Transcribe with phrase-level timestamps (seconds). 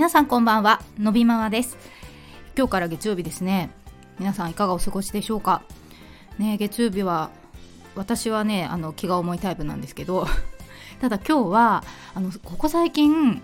[0.00, 1.76] 皆さんこんばんはのびママです。
[2.56, 3.68] 今日から月曜日ですね。
[4.18, 5.62] 皆さんいかがお過ごしでしょうか？
[6.38, 7.28] ね月曜日は
[7.94, 10.26] 私はねあの気が重いタイプなんですけど。
[11.02, 11.84] ただ今日は
[12.14, 13.42] あのここ最近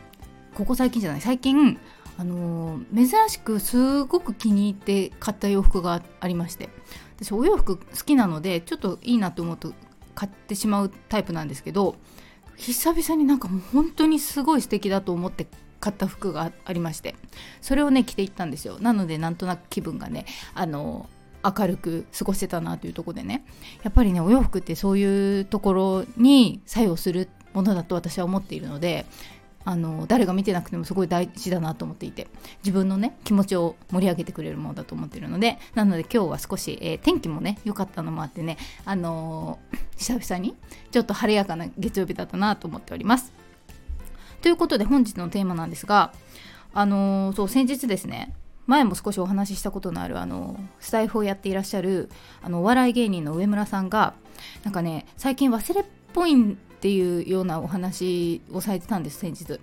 [0.54, 1.78] ここ最近じゃない最近
[2.16, 6.70] あの珍しくすごく気に入って買った洋服がありまして。
[7.18, 9.74] 私お洋服好きなのでちょっといいなと思うと
[10.14, 11.96] 買ってしまうタイプなんですけど
[12.56, 15.46] 久々になんかもう本当にすごい素敵だと思って
[15.80, 17.14] 買った服がありまして
[17.60, 18.78] それをね着ていったんですよ。
[18.80, 21.08] なのでなんとなく気分がねあの
[21.44, 23.44] 明るく過ごせたなというとこでね。
[23.82, 29.06] やっぱりねお洋服ってそういうところに作用するものだと私は思っているので
[29.66, 32.28] あの誰が見てなくてもすごい大事だなと思っていて
[32.62, 40.54] 自分のね気持ちを盛り上げてくれるものだと思っているのでなので今日は少し、えー、天気もね良かったのもあってねあのー、久々に
[40.92, 43.32] ちょっと晴れやかな月曜日だったなと思っております。
[44.46, 46.12] ということで本日のテーマなんですが
[46.72, 48.32] あのー、そう先日ですね
[48.68, 52.08] 前も少しお話ししたことのあるあのスタイフをやっていらっしゃる
[52.44, 54.14] あのお笑い芸人の上村さんが
[54.62, 59.58] なんかね最近忘れっぽいっていうようなお話をされてたんです先日。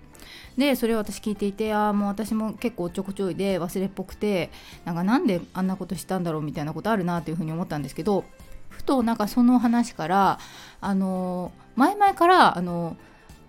[0.58, 4.52] でそれを私聞いていてああもう私も結構ちょこちょいで忘れっぽくて
[4.84, 8.26] なんかなんであんなことしたんだろうみたいなことあるなというふうに思ったんですけど
[8.68, 10.40] ふとなんかその話から
[10.82, 12.98] あの前々からあの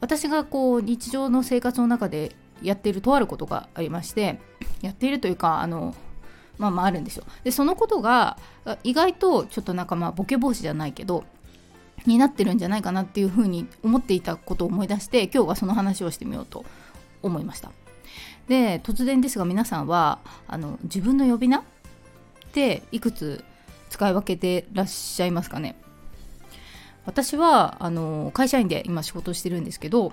[0.05, 4.39] 私がこう日常の生活の中でやっているとあることがありまして
[4.83, 5.95] やっているというかあの
[6.59, 7.25] まあまああるんですよ。
[7.43, 8.37] でそのことが
[8.83, 11.25] 意外とちょっとなんかまあボケ防止じゃないけど
[12.05, 16.67] になってるんじゃないかなっていうふうに思っていたことを思い出して今日はその話をしてみようと
[17.23, 17.73] 思いました。
[18.47, 21.63] で突然ですが皆さんはあの自分の呼び名っ
[22.53, 23.43] ていくつ
[23.89, 25.77] 使い分けてらっしゃいますかね？
[27.07, 30.13] 私はあの会社員で今仕事してるんですけど、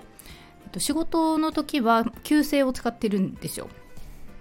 [0.64, 3.68] えっと、仕事の時は旧姓を使ってるんですよ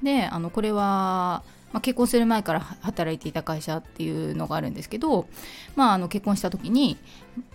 [0.04, 5.28] であのこれはまあ、結婚する前から働いていた会社っていうのがあるんですけど、
[5.76, 6.98] まあ、あの結婚した時に、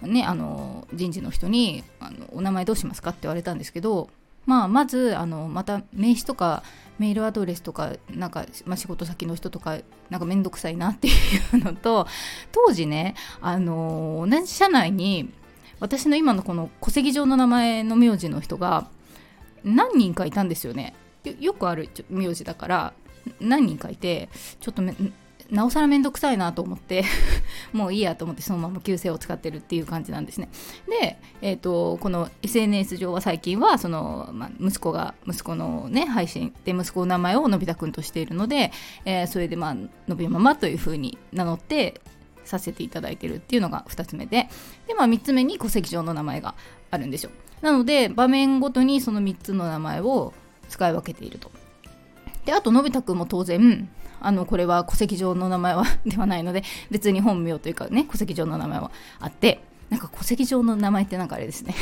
[0.02, 4.08] ね、あの人事の人にあの「お名前どうしますか?」って言われたんですけど、
[4.46, 6.62] まあ、まずあのまた名刺とか
[6.98, 11.10] メールアドレスとかなんか、まあ、仕事先の人とかなんか面倒くさいなってい
[11.52, 12.06] うのと
[12.52, 15.30] 当時ねあの同じ社内に
[15.80, 18.88] 私の今のこの戸籍上の名前の名字の人が
[19.64, 20.94] 何人かいたんですよね。
[21.40, 22.92] よくある名字だから
[23.40, 24.28] 何人かいて
[24.60, 24.80] ちょっと
[25.50, 27.04] なおさら面倒くさいなと思って
[27.72, 30.48] もういいやと思ってそのまま旧姓を使ってるっていう感じなんですね。
[30.88, 38.72] で、えーと、この SNS 上は最近はその、まあ、息子が息子のね配信で息子の名前をのび太くんとしているので、
[39.04, 39.76] えー、それでまあ
[40.08, 42.00] のびママというふうに名乗って
[42.44, 44.48] させていただいてるっていうのが2つ目で
[44.86, 46.54] で、まあ、3つ目に戸籍上の名前が
[46.90, 47.30] あるんですよ。
[47.62, 50.32] なので場面ごとにその3つの名前を
[50.68, 51.50] 使い分けていると。
[52.46, 53.88] であとのび太くんも当然
[54.20, 58.90] あのこれは戸籍上の名前は ではないので別に本名というかね戸籍上の名前は
[59.20, 61.74] あってなんか戸籍上の名前ってなんかあれですね。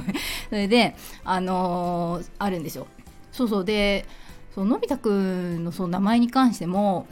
[0.48, 2.86] それであのー、あるんですよ。
[3.32, 3.64] そうそう。
[3.64, 4.06] で
[4.54, 7.06] そうのび太くんのその名前に関しても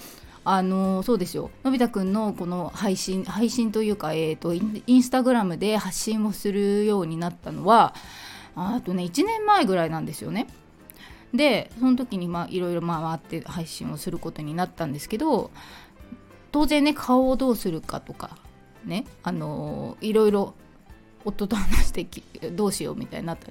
[0.44, 1.50] あの、そうですよ。
[1.62, 7.94] のび太くんのこの配信配信というか、えーと、インスタグラムで発信をするようになったのは
[8.56, 10.46] あとね1年前ぐらいなんですよね。
[11.34, 15.50] でその時にいろいろ回って配信をすることになったんですけど
[16.52, 18.38] 当然ね顔をどうするかとか
[18.84, 20.54] ねあのいろいろ
[21.24, 22.06] 夫と話して
[22.50, 23.50] どうしようみたいになった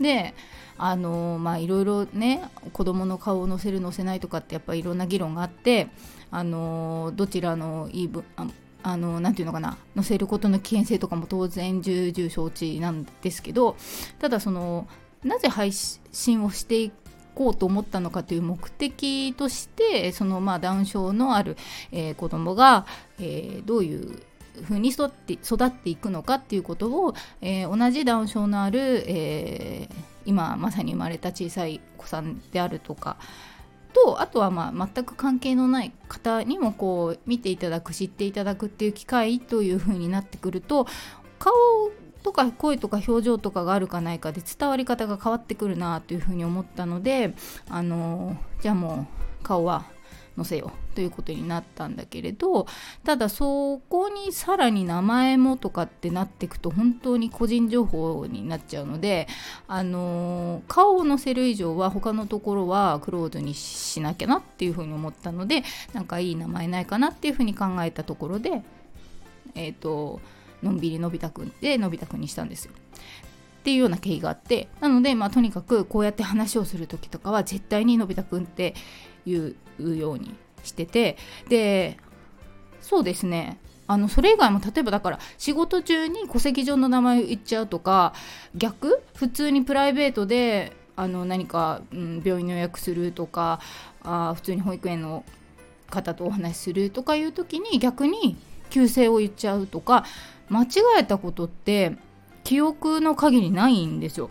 [0.00, 0.34] で
[0.76, 2.42] あのまあいろいろね
[2.72, 5.88] 子供の顔を載せる載せないとかってやっぱいろんな議論があって
[6.30, 8.24] あのどちらのいい分
[8.82, 13.76] あのなていうのかな載せることの危険性とかも当然重々承知なんですけど
[14.18, 14.86] ただその
[15.22, 17.03] なぜ配信をしていく
[17.34, 21.56] こうと思ったのかという目的としてそのまあダウン症のある、
[21.92, 22.86] えー、子供が、
[23.18, 24.22] えー、どういう
[24.62, 29.94] ふうに育って育っていくのかっていうことを、えー、同じダウン症のある、えー、
[30.26, 33.16] 今まさに生まれた小さい子さんであるとか
[33.92, 40.86] とあとはまあ全く関係のない方にもこう見ていただく知っていただくっていう機会というふうになってくると
[41.38, 41.52] 顔
[42.24, 47.34] とか声とか表情とかがあるかないかで伝わり方が変わってくるなというふうに思ったので
[47.68, 49.06] あのじゃあも
[49.42, 49.84] う顔は
[50.36, 52.66] 載せようということになったんだけれど
[53.04, 59.28] ただそこにさらに名前もとかってなっていくと本当に個人情報になっちゃうので
[59.68, 65.62] あの顔を載せる以上は他のところはクローズにしなきゃなっていうふうに思ったので
[65.92, 68.62] なんかいい名前ないかなっていうふうに考えたところで
[69.54, 70.20] えっ、ー、と
[70.64, 72.72] のんびりのび太くんでのび太くんにしたんですよ。
[72.72, 78.74] っていうような経緯があってなのでまあとにかくこうやって話をする時とかは絶対にのび太くんって
[79.26, 80.34] 言うように
[80.64, 81.16] してて
[81.48, 81.96] で
[82.82, 88.12] そうですねあのそれ以外も例えばだから仕事中に戸籍上の名前言っちゃうとか
[88.54, 89.02] 逆？
[89.14, 93.60] 普通にプライベートであの何か、うん、病院の予約するとか
[94.02, 95.24] あ普通に保育園の
[95.90, 98.36] 方とお話しするとかいう時に逆に
[98.74, 100.04] 旧姓を言っちゃうとか
[100.48, 100.66] 間違
[100.98, 101.96] えたことって
[102.42, 104.30] 記憶の限りないんですよ。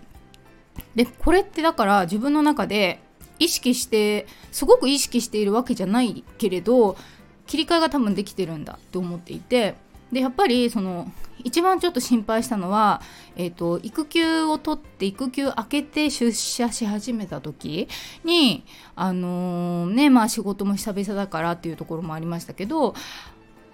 [0.95, 2.99] でこれってだから自分の中で
[3.39, 6.97] 意識してすごく意識しているわけじゃないけれど
[7.45, 9.75] 切り替えが多分できてるんだって思っていて
[10.11, 11.11] でやっぱりその
[11.43, 13.01] 一番ちょっと心配したのは、
[13.35, 17.87] えーと、育休を取って育休明けて出社し始めた時
[18.23, 18.63] に
[18.95, 22.95] あのー、ねまあ仕事も久々だからっていうところもありましたけど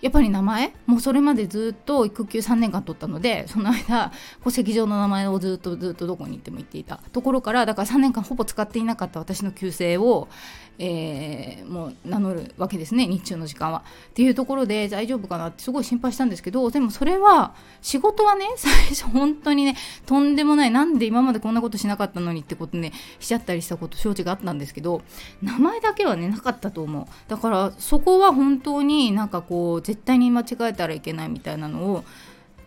[0.02, 0.74] やっぱり名前？
[0.86, 4.12] もうそれまでずっと育休3年間取ったのでその間
[4.44, 6.98] 戸籍上の名前をずっとずっとどこに行っても言っていた。
[7.12, 10.28] ところからだから3年間ほぼ使っていなかった私の旧姓を、
[10.78, 13.84] えー、もう名乗るわけですね日中の時間は。
[14.10, 19.76] っていうところで大丈夫かなってすごい心配したんですけどでもそれは仕事はね 最初本当にね
[20.06, 25.02] とんでもないなんで今までこんなことしなかったのにってことねしちゃったりしたこと承知があったんですけど
[25.42, 27.06] 名前だけはねなかったと思う。
[27.28, 32.04] だからそこは本当になんかこう絶対に間違えたらいけないみたいなのを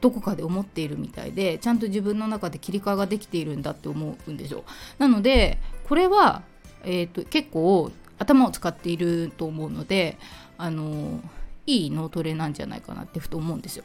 [0.00, 4.64] どこかで思っているみたいでちゃんと自分の中で切り替えができているんだって思うんですよ。
[4.98, 5.58] なので
[5.88, 6.42] これは、
[6.82, 10.18] えーと、結構頭を使っていると思うので
[10.58, 11.20] あの
[11.64, 13.84] いい脳トレなんじゃないかなってふと思うんですよ。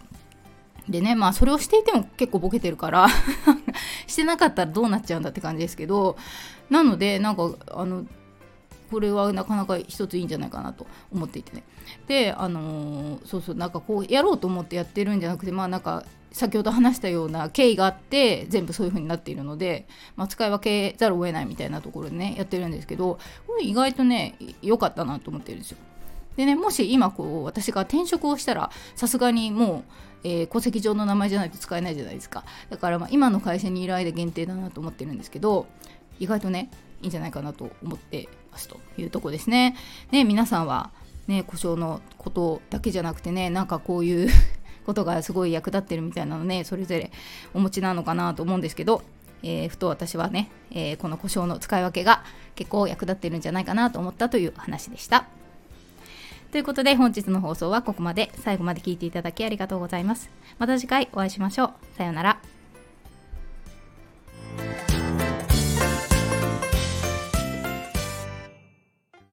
[0.89, 3.07] でねまあそれをしていても結構ボケてるから
[4.07, 6.17] してなかったらどうなっちゃうんだって感じですけど
[6.71, 8.07] なのでなんかあの
[8.89, 11.63] これはなかなか一ついいんじゃないかなと思っていてね
[12.07, 25.77] であのー、そうそうなんかこうやろうと思ってやってるんじゃなくてまあなんか先ほど話したような経緯があって全部そういう風になっているので、まあ、使い分けざるを得ないみたいなところでねやってるんですけどこれ意外とね良かったなと思ってるんですよ。
[26.35, 29.83] でねもし今こう私が転職をしたらさすがにも
[30.23, 35.65] う、えー、戸籍上の名前じゃないと使えないじゃないですかだからまあ今の会社にいる間限定だなと思ってるんですけど
[36.19, 36.69] 意外とね
[37.01, 39.75] いいんじゃないかなと思ってますというとこですね。
[40.11, 40.89] ね皆さんは
[41.27, 44.29] ね故障のことだけじゃなくてねなんかこういう
[44.85, 47.11] ことがすごい役立ってるみたいなのねそれぞれ
[47.53, 49.03] お持ちなのかなと思うんですけど、
[49.43, 52.23] えー、ふと私はね、えー、この故障の使い分けが
[52.55, 55.25] 結構役立ってるんじゃないかなと思ったという話でした。
[56.51, 60.29] ということで本日の放送はここまで最後まで聞いていただきありがとうございます。
[60.57, 61.73] また次回お会いしましょう。
[61.97, 62.56] さようなら。